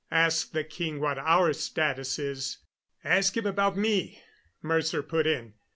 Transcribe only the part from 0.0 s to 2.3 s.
Ask the king what our status